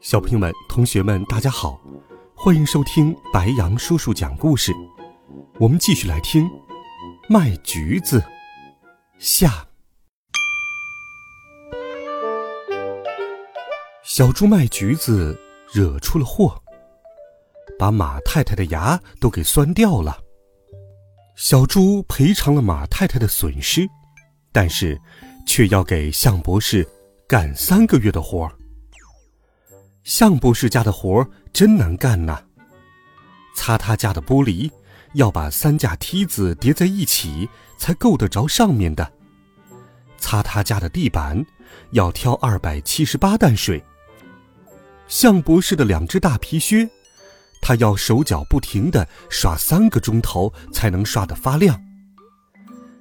[0.00, 1.78] 小朋友们、同学们，大家好，
[2.34, 4.72] 欢迎收听白羊叔叔讲故事。
[5.58, 6.50] 我们继续来听
[7.28, 8.24] 卖橘子
[9.18, 9.68] 下。
[14.02, 15.38] 小猪卖橘子
[15.70, 16.58] 惹出了祸，
[17.78, 20.16] 把马太太的牙都给酸掉了。
[21.36, 23.86] 小猪赔偿了马太太的损失，
[24.50, 24.98] 但是
[25.46, 26.88] 却要给向博士
[27.28, 28.56] 干三个月的活儿。
[30.04, 32.38] 向博士家的活儿真难干呐！
[33.54, 34.70] 擦他家的玻璃，
[35.14, 39.04] 要把三架梯子叠在一起才够得着上面的；
[40.18, 41.44] 擦他家的地板，
[41.90, 43.82] 要挑二百七十八担水。
[45.08, 46.88] 向博士的两只大皮靴，
[47.60, 51.78] 他要手脚不停的刷三个钟头才能刷得发亮。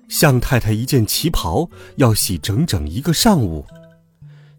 [0.10, 3.66] 向太太一件旗袍要洗整整一个上午。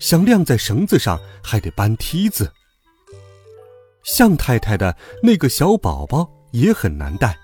[0.01, 2.51] 想晾在绳子上，还得搬梯子。
[4.03, 7.39] 向太太的那个小宝宝也很难带，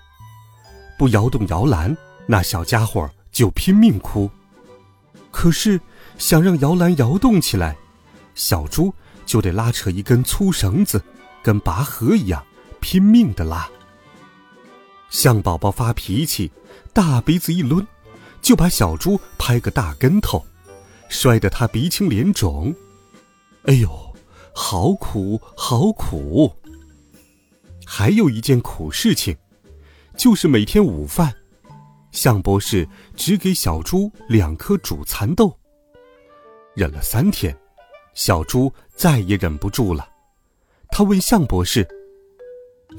[0.97, 4.29] 不摇动摇篮，那小家伙就拼命哭。
[5.29, 5.79] 可是
[6.17, 7.77] 想让摇篮摇动起来，
[8.33, 8.91] 小猪
[9.25, 11.01] 就得拉扯一根粗绳子，
[11.43, 12.43] 跟拔河一样，
[12.81, 13.69] 拼命的拉。
[15.11, 16.51] 向宝宝发脾气，
[16.91, 17.85] 大鼻子一抡，
[18.41, 20.43] 就把小猪拍个大跟头。
[21.09, 22.73] 摔得他鼻青脸肿，
[23.63, 24.15] 哎呦，
[24.53, 26.51] 好苦，好苦！
[27.85, 29.35] 还有一件苦事情，
[30.15, 31.33] 就是每天午饭，
[32.11, 35.57] 向博士只给小猪两颗煮蚕豆。
[36.75, 37.57] 忍了三天，
[38.13, 40.07] 小猪再也忍不住了，
[40.89, 41.87] 他问向博士：“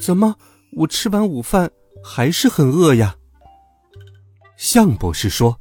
[0.00, 0.36] 怎么，
[0.72, 1.70] 我吃完午饭
[2.02, 3.16] 还是很饿呀？”
[4.56, 5.60] 向博士说：“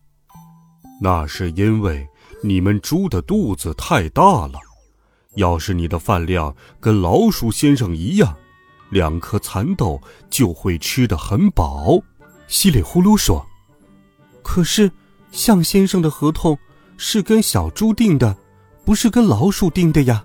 [1.01, 2.07] 那是因为……”
[2.41, 4.59] 你们猪的肚子太大了，
[5.35, 8.35] 要是你的饭量跟老鼠先生一样，
[8.89, 11.99] 两颗蚕豆就会吃得很饱。
[12.47, 13.45] 稀里呼噜说
[14.43, 14.91] ：“可是，
[15.31, 16.57] 向先生的合同
[16.95, 18.37] 是跟小猪订的，
[18.85, 20.23] 不是跟老鼠订的呀。”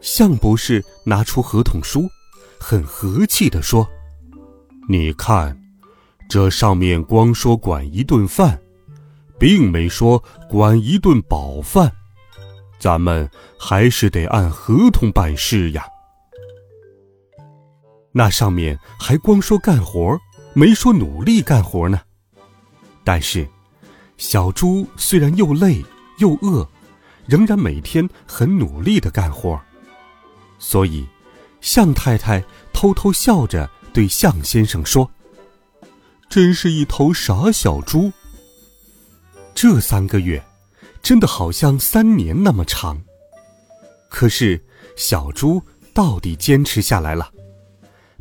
[0.00, 2.08] 向博士拿出合同书，
[2.58, 3.86] 很和气地说
[4.88, 5.56] ：“你看，
[6.28, 8.58] 这上面光说管一顿饭。”
[9.40, 11.90] 并没说管一顿饱饭，
[12.78, 13.28] 咱们
[13.58, 15.82] 还是得按合同办事呀。
[18.12, 20.18] 那上面还光说干活，
[20.52, 22.02] 没说努力干活呢。
[23.02, 23.48] 但是，
[24.18, 25.82] 小猪虽然又累
[26.18, 26.68] 又饿，
[27.24, 29.58] 仍然每天很努力的干活。
[30.58, 31.08] 所以，
[31.62, 35.10] 向太太偷偷笑着对向先生说
[36.28, 38.12] ：“真是一头傻小猪。”
[39.62, 40.42] 这三个月，
[41.02, 42.98] 真的好像三年那么长。
[44.08, 44.58] 可是
[44.96, 45.62] 小猪
[45.92, 47.30] 到底坚持下来了，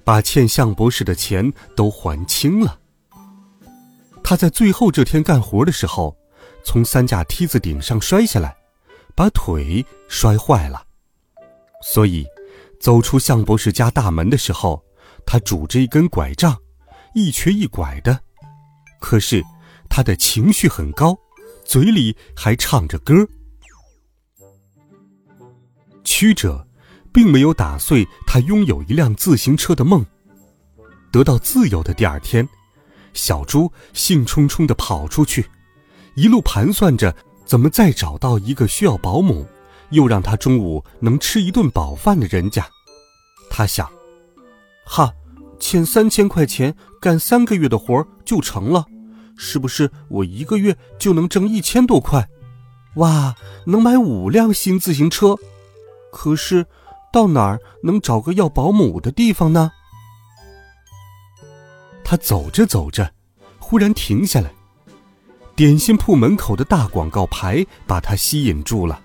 [0.03, 2.77] 把欠向博士的钱都还清了。
[4.22, 6.13] 他在最后这天干活的时候，
[6.61, 8.53] 从三架梯子顶上摔下来，
[9.16, 10.83] 把腿摔坏了。
[11.81, 12.27] 所以，
[12.81, 14.83] 走出向博士家大门的时候，
[15.25, 16.57] 他拄着一根拐杖，
[17.16, 18.19] 一瘸一拐的。
[19.00, 19.41] 可是
[19.89, 21.17] 他的情绪很高。
[21.69, 23.13] 嘴里还唱着歌。
[26.03, 26.68] 曲折，
[27.13, 30.03] 并没有打碎他拥有一辆自行车的梦。
[31.12, 32.50] 得到自由的第二天，
[33.13, 35.46] 小猪兴冲冲地跑出去，
[36.16, 37.16] 一路盘算着
[37.46, 39.46] 怎么再找到一个需要保姆，
[39.91, 42.68] 又让他中午能吃一顿饱饭的人家。
[43.51, 43.88] 他想：
[44.88, 45.13] 哈，
[45.60, 48.88] 欠三千块钱干三个月的活就成了。
[49.41, 52.27] 是不是我一个月就能挣一千多块？
[52.95, 53.33] 哇，
[53.65, 55.33] 能买五辆新自行车。
[56.12, 56.65] 可是，
[57.13, 59.71] 到哪儿能找个要保姆的地方呢？
[62.03, 63.13] 他走着走着，
[63.59, 64.51] 忽然停下来。
[65.56, 69.01] 点心铺门口的大广告牌把他吸引住了。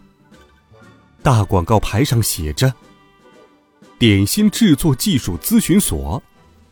[1.22, 2.74] 大广告牌上写着
[4.00, 6.20] ：“点心制作技术咨询所，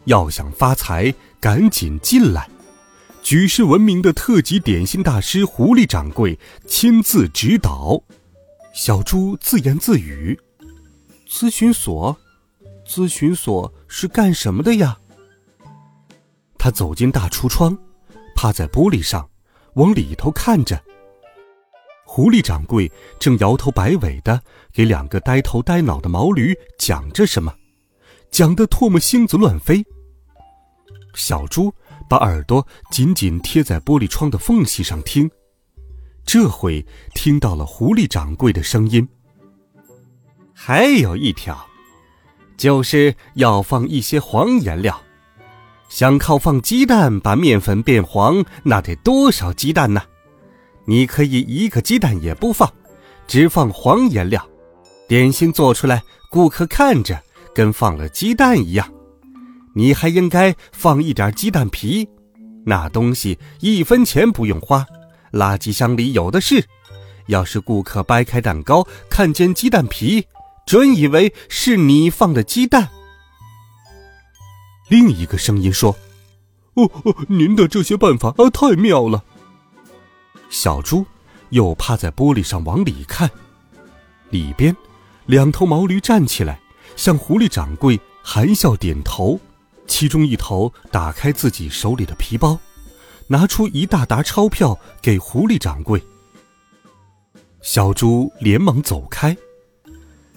[0.07, 2.49] 要想发财，赶紧进来。”
[3.23, 6.37] 举世闻名的特级点心大师狐狸掌柜
[6.67, 8.03] 亲自指导，
[8.75, 10.39] 小猪自言自语
[11.31, 12.19] ：“咨询所，
[12.85, 14.99] 咨询所是干什么的呀？
[16.59, 17.79] 他走进大橱窗，
[18.35, 19.31] 趴在玻璃上，
[19.75, 20.83] 往里头看着。
[22.05, 22.91] 狐狸掌柜
[23.21, 24.43] 正摇头摆尾的
[24.73, 27.55] 给两个呆头呆脑的毛驴讲着什么，
[28.33, 29.85] 讲得唾沫星子乱飞。
[31.15, 31.73] 小猪
[32.09, 35.31] 把耳朵紧紧贴在玻璃窗的缝隙上听，
[36.25, 36.85] 这回
[37.15, 39.07] 听到了狐狸掌柜的声音。
[40.53, 41.59] 还有一条，
[42.57, 45.01] 就是要放一些黄颜料。
[45.89, 50.03] 想靠放鸡蛋把面粉变黄，那得多少鸡蛋呢？
[50.87, 52.73] 你可以一个鸡蛋也不放，
[53.27, 54.45] 只放黄颜料，
[55.07, 57.23] 点心做出来，顾客看着
[57.55, 58.91] 跟放了鸡蛋一样。
[59.75, 62.09] 你还应该放一点鸡蛋皮，
[62.65, 64.85] 那东西一分钱不用花，
[65.33, 66.67] 垃圾箱里有的是。
[67.27, 70.27] 要是顾客掰开蛋糕看见鸡蛋皮，
[70.67, 72.89] 准以为是你放的鸡蛋。
[74.89, 75.97] 另一个声音说
[76.75, 79.25] ：“哦哦，您的这些办法啊，太妙了。”
[80.51, 81.07] 小猪
[81.51, 83.31] 又趴在玻璃上往里看，
[84.31, 84.77] 里边
[85.25, 86.61] 两头毛驴站起来，
[86.97, 89.41] 向狐狸掌柜含笑点头。
[89.87, 92.59] 其中一头打开自己手里的皮包，
[93.27, 96.03] 拿出一大沓钞票给狐狸掌柜。
[97.61, 99.37] 小猪连忙走开。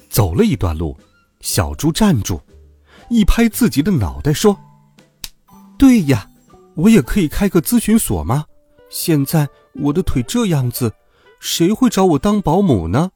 [0.10, 0.98] 走了一段路，
[1.42, 2.40] 小猪站住，
[3.10, 4.58] 一拍自己的脑袋说
[5.78, 6.30] ：“对呀，
[6.76, 8.46] 我也可以开个咨询所吗？
[8.90, 9.48] 现在。”
[9.78, 10.94] 我的腿这样子，
[11.42, 13.12] 谁会找我当保姆呢？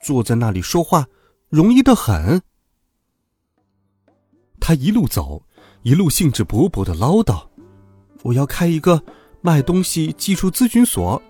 [0.00, 1.06] 坐在那里说话，
[1.48, 2.42] 容易的很。
[4.58, 5.44] 他一路走，
[5.82, 7.42] 一路兴致勃勃的唠叨
[8.22, 9.02] ：“我要开一个
[9.40, 11.20] 卖东西技术咨询所。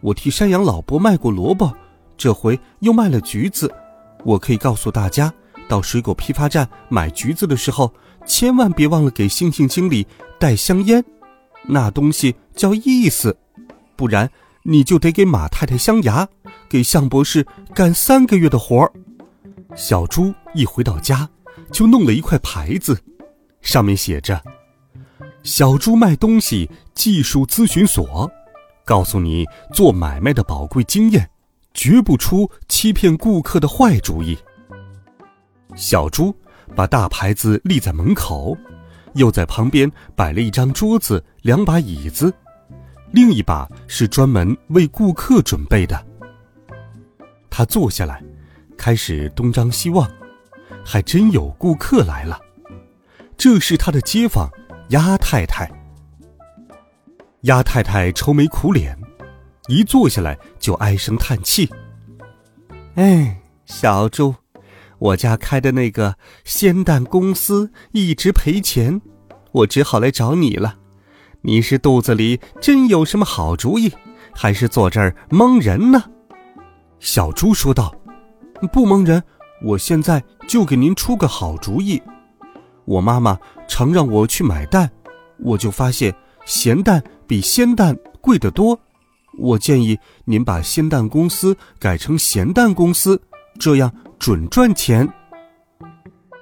[0.00, 1.72] 我替山羊老伯卖过萝卜，
[2.16, 3.72] 这回又卖了橘子。
[4.24, 5.32] 我可以告诉大家，
[5.68, 7.92] 到水果批发站买橘子的时候，
[8.26, 10.04] 千万别忘了给星星经理
[10.40, 11.04] 带香烟，
[11.62, 13.36] 那东西叫意思。”
[13.94, 14.28] 不然
[14.64, 16.28] 你就得给马太太镶牙，
[16.68, 18.90] 给向博士干三个月的活儿。
[19.76, 21.28] 小猪一回到家，
[21.70, 23.00] 就弄了一块牌子，
[23.64, 24.40] 上面写着
[25.42, 28.30] ：“小猪卖东西技术咨询所，
[28.84, 31.28] 告诉你做买卖的宝贵经验，
[31.72, 34.38] 绝不出欺骗顾客的坏主意。”
[35.74, 36.32] 小猪
[36.76, 38.56] 把大牌子立在门口，
[39.14, 42.32] 又在旁边摆了一张桌子、两把椅子。
[43.10, 46.06] 另一把是专门为顾客准备的。
[47.48, 48.22] 他坐下来，
[48.76, 50.08] 开始东张西望，
[50.84, 52.38] 还真有顾客来了。
[53.36, 54.48] 这是他的街坊
[54.90, 55.70] 鸭太太。
[57.42, 58.96] 鸭太太愁眉苦脸，
[59.68, 61.68] 一坐下来就唉声叹气
[62.96, 64.34] ：“哎，小猪，
[64.98, 69.00] 我家开的那个鲜蛋公司一直赔钱，
[69.52, 70.78] 我只好来找你了。”
[71.46, 73.92] 你是肚子里真有什么好主意，
[74.34, 76.02] 还是坐这儿蒙人呢？
[77.00, 77.94] 小猪说道
[78.72, 79.22] ：“不蒙人，
[79.62, 82.02] 我现在就给您出个好主意。
[82.84, 84.90] 我妈妈常让我去买蛋，
[85.38, 86.14] 我就发现
[86.44, 88.78] 咸蛋比鲜蛋贵得多。
[89.38, 93.20] 我建议您把鲜蛋公司改成咸蛋公司，
[93.58, 95.08] 这样准赚钱。”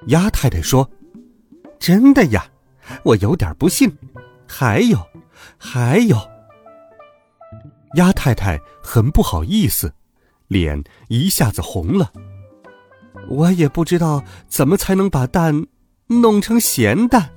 [0.07, 0.89] 鸭太太说
[1.79, 2.45] ：“真的呀，
[3.03, 3.91] 我有点不信。”
[4.45, 4.99] 还有，
[5.57, 6.17] 还有。
[7.95, 9.93] 鸭太太很不好意思，
[10.47, 12.11] 脸一下子红了。
[13.29, 15.65] 我也不知道怎么才能把蛋
[16.07, 17.29] 弄成咸蛋。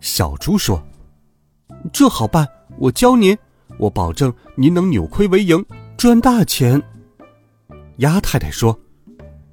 [0.00, 0.82] 小猪说
[1.92, 2.46] ：“这好办，
[2.78, 3.36] 我教您，
[3.78, 5.64] 我保证您能扭亏为盈，
[5.96, 6.82] 赚大钱。”
[7.98, 8.78] 鸭太太说：“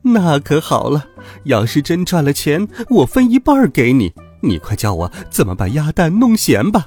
[0.03, 1.07] 那可好了，
[1.45, 6.85] 要是真赚了钱，我分一半给你。”你快教我怎么把鸭蛋弄咸吧。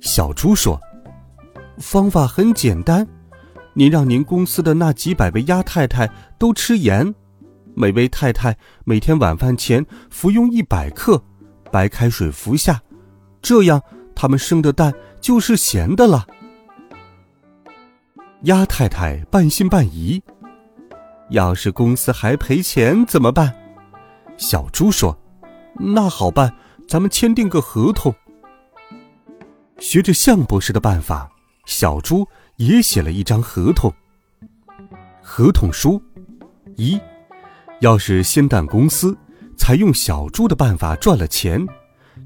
[0.00, 0.80] 小猪说
[1.78, 3.06] ：“方法很简单，
[3.74, 7.14] 您让您公司的那几百位鸭太太都吃盐，
[7.74, 11.22] 每位太太每天晚饭前服用一百克，
[11.70, 12.80] 白开水服下，
[13.42, 13.82] 这样
[14.14, 16.26] 他们生的蛋就是咸的了。”
[18.42, 20.22] 鸭太太半信半疑
[21.30, 23.54] ：“要是公司还赔钱怎么办？”
[24.36, 25.18] 小猪说。
[25.76, 26.54] 那好办，
[26.86, 28.14] 咱们签订个合同。
[29.80, 31.28] 学着向博士的办法，
[31.66, 32.24] 小猪
[32.58, 33.92] 也写了一张合同。
[35.20, 36.00] 合同书：
[36.76, 36.96] 一，
[37.84, 39.14] 要是鲜蛋公司
[39.58, 41.62] 采用小猪的办法赚了钱，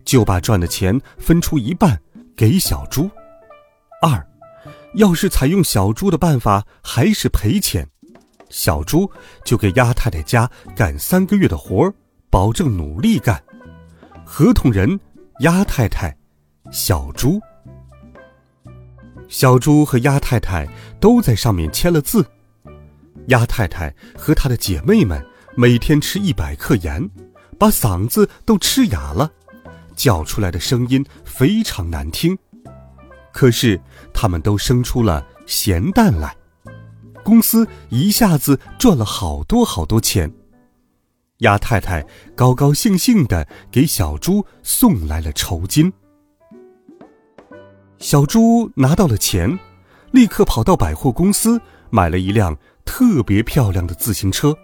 [0.05, 2.01] 就把赚的钱分出一半
[2.37, 3.11] 给小猪；
[4.01, 4.25] 二，
[4.95, 7.85] 要是采用小猪的办法还是赔钱，
[8.49, 9.11] 小猪
[9.45, 11.93] 就给鸭太太家干三个月的活儿，
[12.31, 13.43] 保证努力干。
[14.25, 15.01] 合同人：
[15.41, 16.17] 鸭太太、
[16.71, 17.41] 小猪。
[19.27, 20.69] 小猪和鸭太太
[21.01, 22.25] 都在上面签了字。
[23.27, 25.21] 鸭太太和她的姐妹们
[25.61, 27.11] 每天吃一百克盐，
[27.59, 29.29] 把嗓子都吃哑了，
[29.97, 32.39] 叫出来的声音非常难听。
[33.33, 33.81] 可是
[34.15, 36.37] 他们都生出了咸蛋来。
[37.25, 40.33] 公司一下子赚了好多好多钱。
[41.39, 45.93] 鸭太太高高兴兴的给小猪送来了酬金。
[47.99, 49.59] 小猪拿到了钱，
[50.13, 51.61] 立刻跑到百货公司
[51.91, 54.57] 买了一辆特别漂亮的自行车。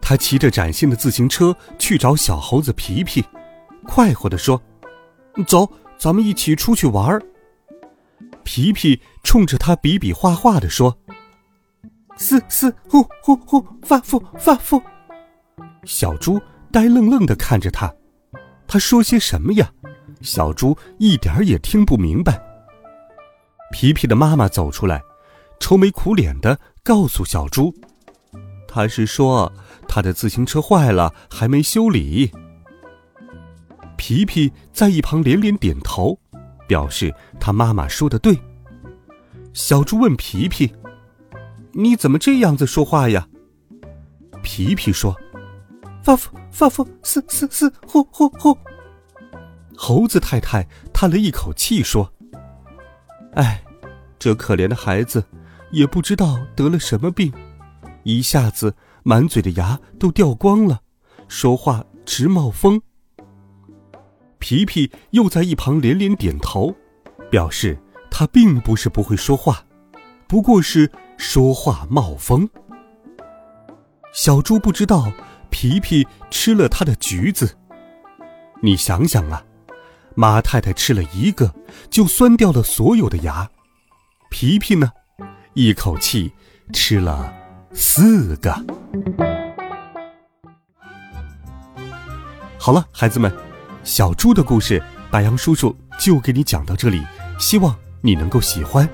[0.00, 3.24] 他骑着崭新的自行车去找小猴子皮皮，
[3.86, 4.60] 快活的说
[5.46, 7.20] ：“走，咱们一起出去玩。”
[8.42, 10.96] 皮皮冲着他比比划划的说。
[12.16, 14.82] 嘶嘶呼呼呼，发福发福。
[15.84, 16.40] 小猪
[16.70, 17.90] 呆愣愣的看着他，
[18.66, 19.70] 他说些什么呀？
[20.20, 22.38] 小猪一点儿也听不明白。
[23.72, 25.00] 皮皮的妈妈走出来，
[25.60, 27.72] 愁眉苦脸的告诉小猪
[28.68, 29.50] ：“他是说
[29.92, 32.30] 他的自行车坏了，还没修理。”
[33.98, 36.16] 皮皮在一旁连连点头，
[36.68, 38.38] 表示他妈妈说的对。
[39.52, 40.72] 小猪问皮皮。
[41.72, 43.28] 你怎么这样子说话呀？
[44.42, 45.14] 皮皮说
[46.02, 48.56] ：“发福发福，嘶嘶嘶，呼呼呼。”
[49.76, 52.12] 猴子太太叹了一口气说
[53.34, 53.62] ：“哎，
[54.18, 55.24] 这可怜的孩子，
[55.70, 57.32] 也不知道得了什么病，
[58.02, 60.80] 一下子满嘴的牙都掉光了，
[61.28, 62.80] 说话直冒风。”
[64.38, 66.74] 皮皮又在一旁连连点头，
[67.30, 67.78] 表示
[68.10, 69.62] 他并不是不会说话。
[70.26, 72.48] 不过是说话冒风。
[74.12, 75.12] 小猪不知道
[75.50, 77.56] 皮皮吃了他的橘子。
[78.62, 79.44] 你想想啊，
[80.14, 81.54] 马太太吃了一个
[81.90, 83.48] 就酸掉了所有的牙，
[84.30, 84.90] 皮皮呢，
[85.54, 86.32] 一口气
[86.72, 87.32] 吃了
[87.72, 88.52] 四个。
[92.58, 93.32] 好了，孩子们，
[93.84, 97.02] 小猪的故事，白羊叔叔就给你讲到这里，
[97.38, 98.88] 希望你能够喜欢。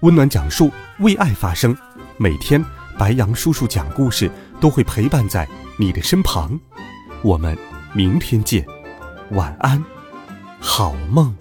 [0.00, 1.76] 温暖讲述，为爱发声。
[2.16, 2.64] 每天，
[2.98, 4.30] 白羊叔叔讲故事
[4.60, 6.58] 都会陪伴在你的身旁。
[7.22, 7.56] 我们
[7.94, 8.66] 明天见，
[9.30, 9.82] 晚安，
[10.60, 11.34] 好梦。